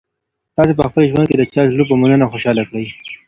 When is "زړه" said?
1.71-1.83